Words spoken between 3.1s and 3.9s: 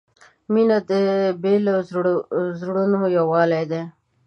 یووالی دی.